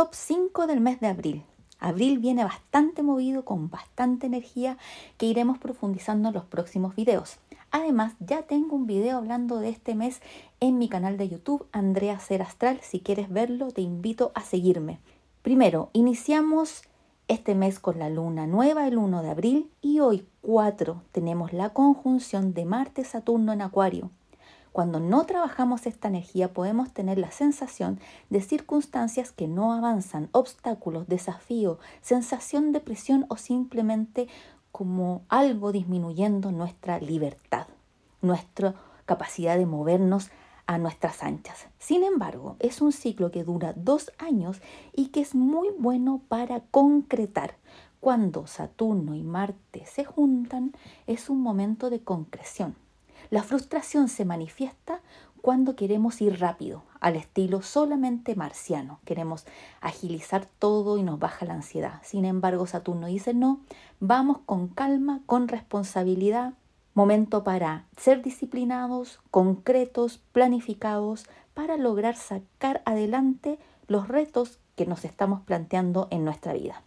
top 0.00 0.14
5 0.14 0.66
del 0.66 0.80
mes 0.80 0.98
de 1.00 1.08
abril. 1.08 1.42
Abril 1.78 2.20
viene 2.20 2.42
bastante 2.42 3.02
movido, 3.02 3.44
con 3.44 3.68
bastante 3.68 4.24
energía, 4.24 4.78
que 5.18 5.26
iremos 5.26 5.58
profundizando 5.58 6.28
en 6.28 6.34
los 6.36 6.46
próximos 6.46 6.96
videos. 6.96 7.36
Además, 7.70 8.14
ya 8.18 8.40
tengo 8.40 8.76
un 8.76 8.86
video 8.86 9.18
hablando 9.18 9.58
de 9.58 9.68
este 9.68 9.94
mes 9.94 10.22
en 10.58 10.78
mi 10.78 10.88
canal 10.88 11.18
de 11.18 11.28
YouTube, 11.28 11.66
Andrea 11.70 12.18
Ser 12.18 12.40
Astral. 12.40 12.80
Si 12.80 13.00
quieres 13.00 13.28
verlo, 13.28 13.72
te 13.72 13.82
invito 13.82 14.32
a 14.34 14.40
seguirme. 14.40 15.00
Primero, 15.42 15.90
iniciamos 15.92 16.80
este 17.28 17.54
mes 17.54 17.78
con 17.78 17.98
la 17.98 18.08
luna 18.08 18.46
nueva 18.46 18.88
el 18.88 18.96
1 18.96 19.22
de 19.22 19.28
abril 19.28 19.70
y 19.82 20.00
hoy 20.00 20.26
4 20.40 21.02
tenemos 21.12 21.52
la 21.52 21.74
conjunción 21.74 22.54
de 22.54 22.64
Marte-Saturno 22.64 23.52
en 23.52 23.60
Acuario. 23.60 24.10
Cuando 24.72 25.00
no 25.00 25.26
trabajamos 25.26 25.86
esta 25.86 26.08
energía 26.08 26.52
podemos 26.52 26.92
tener 26.92 27.18
la 27.18 27.32
sensación 27.32 27.98
de 28.28 28.40
circunstancias 28.40 29.32
que 29.32 29.48
no 29.48 29.72
avanzan, 29.72 30.28
obstáculos, 30.32 31.08
desafíos, 31.08 31.78
sensación 32.02 32.70
de 32.70 32.80
presión 32.80 33.26
o 33.28 33.36
simplemente 33.36 34.28
como 34.70 35.22
algo 35.28 35.72
disminuyendo 35.72 36.52
nuestra 36.52 37.00
libertad, 37.00 37.66
nuestra 38.22 38.74
capacidad 39.06 39.58
de 39.58 39.66
movernos 39.66 40.30
a 40.66 40.78
nuestras 40.78 41.24
anchas. 41.24 41.66
Sin 41.80 42.04
embargo, 42.04 42.54
es 42.60 42.80
un 42.80 42.92
ciclo 42.92 43.32
que 43.32 43.42
dura 43.42 43.72
dos 43.74 44.12
años 44.18 44.62
y 44.94 45.08
que 45.08 45.20
es 45.20 45.34
muy 45.34 45.70
bueno 45.76 46.22
para 46.28 46.60
concretar. 46.60 47.56
Cuando 47.98 48.46
Saturno 48.46 49.16
y 49.16 49.24
Marte 49.24 49.84
se 49.84 50.04
juntan, 50.04 50.72
es 51.08 51.28
un 51.28 51.42
momento 51.42 51.90
de 51.90 52.00
concreción. 52.00 52.76
La 53.28 53.42
frustración 53.42 54.08
se 54.08 54.24
manifiesta 54.24 55.00
cuando 55.42 55.76
queremos 55.76 56.20
ir 56.20 56.40
rápido, 56.40 56.84
al 57.00 57.16
estilo 57.16 57.62
solamente 57.62 58.34
marciano. 58.34 59.00
Queremos 59.04 59.46
agilizar 59.80 60.46
todo 60.58 60.98
y 60.98 61.02
nos 61.02 61.18
baja 61.18 61.46
la 61.46 61.54
ansiedad. 61.54 62.00
Sin 62.02 62.24
embargo, 62.24 62.66
Saturno 62.66 63.06
dice 63.06 63.34
no, 63.34 63.60
vamos 64.00 64.38
con 64.46 64.68
calma, 64.68 65.20
con 65.26 65.48
responsabilidad, 65.48 66.54
Momento 66.92 67.44
para 67.44 67.86
ser 67.96 68.20
disciplinados, 68.20 69.20
concretos, 69.30 70.18
planificados, 70.32 71.24
para 71.54 71.76
lograr 71.76 72.16
sacar 72.16 72.82
adelante 72.84 73.58
los 73.86 74.08
retos 74.08 74.58
que 74.74 74.86
nos 74.86 75.04
estamos 75.04 75.40
planteando 75.42 76.08
en 76.10 76.24
nuestra 76.24 76.52
vida. 76.52 76.82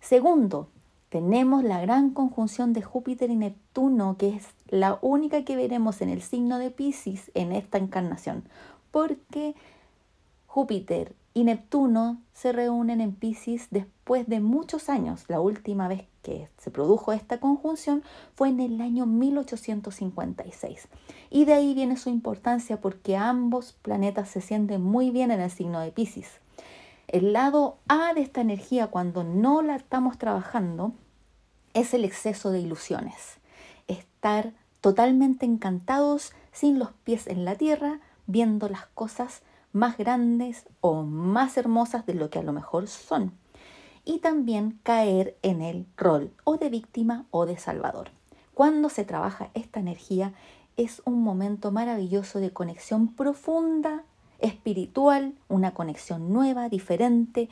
Segundo, 0.00 0.68
tenemos 1.08 1.64
la 1.64 1.80
gran 1.80 2.10
conjunción 2.10 2.72
de 2.72 2.82
Júpiter 2.82 3.30
y 3.30 3.36
Neptuno, 3.36 4.16
que 4.18 4.28
es 4.30 4.46
la 4.68 4.98
única 5.00 5.44
que 5.44 5.56
veremos 5.56 6.02
en 6.02 6.10
el 6.10 6.22
signo 6.22 6.58
de 6.58 6.70
Pisces 6.70 7.30
en 7.34 7.52
esta 7.52 7.78
encarnación, 7.78 8.44
porque 8.90 9.54
Júpiter 10.46 11.14
y 11.34 11.44
Neptuno 11.44 12.20
se 12.32 12.52
reúnen 12.52 13.00
en 13.00 13.14
Pisces 13.14 13.68
después 13.70 14.26
de 14.26 14.40
muchos 14.40 14.88
años. 14.88 15.24
La 15.28 15.40
última 15.40 15.86
vez 15.86 16.04
que 16.22 16.48
se 16.58 16.70
produjo 16.70 17.12
esta 17.12 17.38
conjunción 17.38 18.02
fue 18.34 18.48
en 18.48 18.60
el 18.60 18.80
año 18.80 19.06
1856. 19.06 20.88
Y 21.30 21.44
de 21.44 21.52
ahí 21.52 21.74
viene 21.74 21.96
su 21.96 22.10
importancia 22.10 22.80
porque 22.80 23.16
ambos 23.16 23.72
planetas 23.82 24.28
se 24.28 24.40
sienten 24.40 24.82
muy 24.82 25.10
bien 25.10 25.30
en 25.30 25.40
el 25.40 25.50
signo 25.50 25.80
de 25.80 25.92
Pisces. 25.92 26.40
El 27.08 27.32
lado 27.32 27.78
A 27.88 28.12
de 28.12 28.20
esta 28.20 28.42
energía 28.42 28.88
cuando 28.88 29.24
no 29.24 29.62
la 29.62 29.76
estamos 29.76 30.18
trabajando 30.18 30.92
es 31.72 31.94
el 31.94 32.04
exceso 32.04 32.50
de 32.50 32.60
ilusiones. 32.60 33.38
Estar 33.86 34.52
totalmente 34.82 35.46
encantados 35.46 36.34
sin 36.52 36.78
los 36.78 36.92
pies 37.04 37.26
en 37.26 37.46
la 37.46 37.54
tierra, 37.54 38.00
viendo 38.26 38.68
las 38.68 38.84
cosas 38.88 39.40
más 39.72 39.96
grandes 39.96 40.66
o 40.82 41.02
más 41.02 41.56
hermosas 41.56 42.04
de 42.04 42.12
lo 42.12 42.28
que 42.28 42.40
a 42.40 42.42
lo 42.42 42.52
mejor 42.52 42.88
son. 42.88 43.32
Y 44.04 44.18
también 44.18 44.78
caer 44.82 45.38
en 45.40 45.62
el 45.62 45.86
rol 45.96 46.30
o 46.44 46.58
de 46.58 46.68
víctima 46.68 47.24
o 47.30 47.46
de 47.46 47.56
salvador. 47.56 48.10
Cuando 48.52 48.90
se 48.90 49.04
trabaja 49.04 49.48
esta 49.54 49.80
energía 49.80 50.34
es 50.76 51.00
un 51.06 51.22
momento 51.22 51.72
maravilloso 51.72 52.38
de 52.38 52.52
conexión 52.52 53.08
profunda, 53.08 54.04
espiritual, 54.38 55.34
una 55.48 55.72
conexión 55.74 56.32
nueva, 56.32 56.68
diferente, 56.68 57.48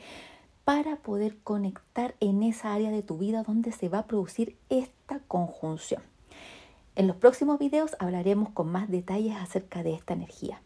para 0.63 0.97
poder 0.97 1.37
conectar 1.43 2.15
en 2.19 2.43
esa 2.43 2.73
área 2.73 2.91
de 2.91 3.01
tu 3.01 3.17
vida 3.17 3.43
donde 3.43 3.71
se 3.71 3.87
va 3.87 3.99
a 3.99 4.05
producir 4.07 4.57
esta 4.69 5.19
conjunción. 5.27 6.01
En 6.95 7.07
los 7.07 7.15
próximos 7.15 7.59
videos 7.59 7.95
hablaremos 7.99 8.49
con 8.49 8.69
más 8.69 8.89
detalles 8.89 9.35
acerca 9.35 9.83
de 9.83 9.93
esta 9.93 10.13
energía. 10.13 10.61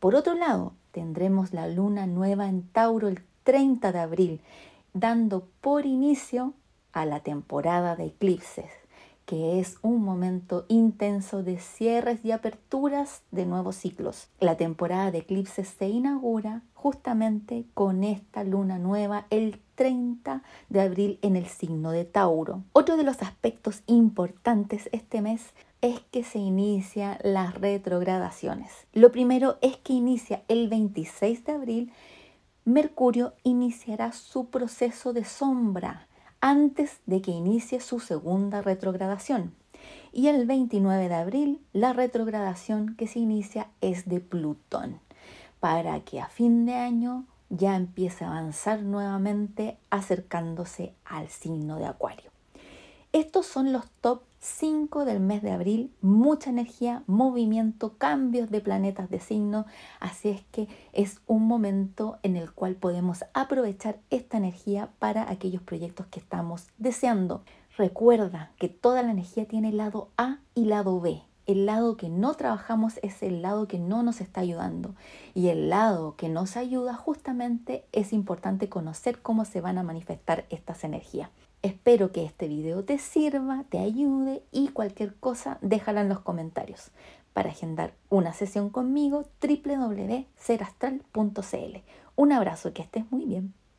Por 0.00 0.14
otro 0.14 0.34
lado, 0.34 0.74
tendremos 0.90 1.54
la 1.54 1.68
luna 1.68 2.06
nueva 2.06 2.48
en 2.48 2.62
Tauro 2.68 3.08
el 3.08 3.22
30 3.44 3.92
de 3.92 3.98
abril, 3.98 4.40
dando 4.92 5.48
por 5.60 5.86
inicio 5.86 6.52
a 6.92 7.06
la 7.06 7.20
temporada 7.20 7.96
de 7.96 8.06
eclipses, 8.06 8.70
que 9.26 9.58
es 9.58 9.78
un 9.82 10.02
momento 10.02 10.66
intenso 10.68 11.42
de 11.42 11.58
cierres 11.58 12.24
y 12.24 12.32
aperturas 12.32 13.22
de 13.30 13.46
nuevos 13.46 13.76
ciclos. 13.76 14.28
La 14.40 14.56
temporada 14.56 15.10
de 15.10 15.18
eclipses 15.18 15.68
se 15.68 15.88
inaugura 15.88 16.62
justamente 16.74 17.64
con 17.74 18.04
esta 18.04 18.44
luna 18.44 18.78
nueva 18.78 19.26
el 19.30 19.60
30 19.76 20.42
de 20.68 20.80
abril 20.80 21.18
en 21.22 21.36
el 21.36 21.46
signo 21.46 21.90
de 21.90 22.04
Tauro. 22.04 22.62
Otro 22.72 22.96
de 22.96 23.04
los 23.04 23.22
aspectos 23.22 23.82
importantes 23.86 24.88
este 24.92 25.22
mes 25.22 25.54
es 25.80 26.00
que 26.10 26.24
se 26.24 26.38
inician 26.38 27.18
las 27.22 27.54
retrogradaciones. 27.54 28.70
Lo 28.92 29.10
primero 29.12 29.58
es 29.62 29.76
que 29.78 29.92
inicia 29.92 30.42
el 30.48 30.68
26 30.68 31.44
de 31.44 31.52
abril, 31.52 31.92
Mercurio 32.66 33.34
iniciará 33.42 34.12
su 34.12 34.46
proceso 34.46 35.12
de 35.12 35.24
sombra 35.24 36.08
antes 36.44 37.00
de 37.06 37.22
que 37.22 37.30
inicie 37.30 37.80
su 37.80 38.00
segunda 38.00 38.60
retrogradación. 38.60 39.54
Y 40.12 40.26
el 40.26 40.44
29 40.44 41.08
de 41.08 41.14
abril, 41.14 41.60
la 41.72 41.94
retrogradación 41.94 42.96
que 42.96 43.06
se 43.06 43.18
inicia 43.18 43.68
es 43.80 44.06
de 44.10 44.20
Plutón, 44.20 45.00
para 45.58 46.00
que 46.00 46.20
a 46.20 46.28
fin 46.28 46.66
de 46.66 46.74
año 46.74 47.24
ya 47.48 47.76
empiece 47.76 48.26
a 48.26 48.28
avanzar 48.28 48.82
nuevamente 48.82 49.78
acercándose 49.88 50.92
al 51.06 51.30
signo 51.30 51.78
de 51.78 51.86
Acuario. 51.86 52.33
Estos 53.14 53.46
son 53.46 53.72
los 53.72 53.88
top 54.00 54.22
5 54.40 55.04
del 55.04 55.20
mes 55.20 55.40
de 55.40 55.52
abril, 55.52 55.94
mucha 56.00 56.50
energía, 56.50 57.04
movimiento, 57.06 57.96
cambios 57.96 58.50
de 58.50 58.60
planetas 58.60 59.08
de 59.08 59.20
signo, 59.20 59.66
así 60.00 60.30
es 60.30 60.42
que 60.50 60.66
es 60.92 61.20
un 61.28 61.46
momento 61.46 62.18
en 62.24 62.34
el 62.34 62.50
cual 62.50 62.74
podemos 62.74 63.24
aprovechar 63.32 64.00
esta 64.10 64.36
energía 64.36 64.90
para 64.98 65.30
aquellos 65.30 65.62
proyectos 65.62 66.06
que 66.08 66.18
estamos 66.18 66.66
deseando. 66.76 67.44
Recuerda 67.78 68.50
que 68.58 68.68
toda 68.68 69.04
la 69.04 69.12
energía 69.12 69.46
tiene 69.46 69.70
lado 69.70 70.08
A 70.16 70.40
y 70.56 70.64
lado 70.64 71.00
B. 71.00 71.22
El 71.46 71.66
lado 71.66 71.96
que 71.96 72.08
no 72.08 72.34
trabajamos 72.34 72.98
es 73.02 73.22
el 73.22 73.42
lado 73.42 73.68
que 73.68 73.78
no 73.78 74.02
nos 74.02 74.22
está 74.22 74.40
ayudando. 74.40 74.94
Y 75.34 75.48
el 75.48 75.68
lado 75.68 76.16
que 76.16 76.30
nos 76.30 76.56
ayuda 76.56 76.94
justamente 76.94 77.84
es 77.92 78.14
importante 78.14 78.68
conocer 78.68 79.20
cómo 79.20 79.44
se 79.44 79.60
van 79.60 79.76
a 79.76 79.82
manifestar 79.82 80.46
estas 80.48 80.84
energías. 80.84 81.28
Espero 81.62 82.12
que 82.12 82.24
este 82.24 82.46
video 82.48 82.84
te 82.84 82.98
sirva, 82.98 83.64
te 83.68 83.78
ayude 83.78 84.42
y 84.52 84.68
cualquier 84.68 85.14
cosa 85.14 85.58
déjala 85.60 86.00
en 86.02 86.08
los 86.08 86.20
comentarios. 86.20 86.92
Para 87.32 87.50
agendar 87.50 87.94
una 88.10 88.32
sesión 88.32 88.70
conmigo, 88.70 89.24
www.serastral.cl. 89.40 91.76
Un 92.16 92.32
abrazo 92.32 92.72
que 92.72 92.82
estés 92.82 93.10
muy 93.10 93.24
bien. 93.24 93.54